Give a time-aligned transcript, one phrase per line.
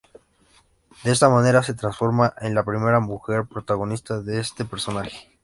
[1.03, 5.29] De esta manera, se transforma en la primera mujer protagonista de este personaje.